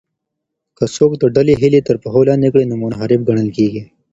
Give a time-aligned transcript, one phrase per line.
[0.77, 3.83] که څوک د ډلې هیلې تر پښو لاندې کړي نو منحرف ګڼل کیږي.